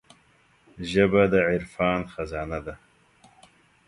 ژبه 0.89 1.23
د 1.31 1.33
عرفان 1.49 1.99
خزانه 2.11 2.59
ده 2.65 2.75